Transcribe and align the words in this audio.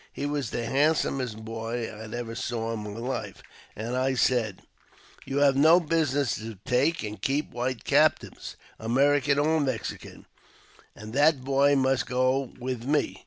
He 0.11 0.25
was 0.25 0.49
the 0.49 0.65
handsomest 0.65 1.45
boy 1.45 1.87
I 1.87 2.05
ever 2.11 2.33
saw 2.33 2.73
in 2.73 2.79
my 2.79 2.89
Hfe. 2.99 3.35
And 3.75 3.95
I 3.95 4.15
said— 4.15 4.63
*"You 5.27 5.37
have 5.41 5.55
no 5.55 5.79
business 5.79 6.33
to 6.37 6.55
take 6.65 7.03
and 7.03 7.21
keep 7.21 7.51
white 7.51 7.83
captives, 7.83 8.55
American 8.79 9.37
or 9.37 9.59
Mexican; 9.61 10.25
and 10.95 11.13
that 11.13 11.43
boy 11.43 11.75
must 11.75 12.07
go 12.07 12.51
with 12.59 12.83
me." 12.83 13.19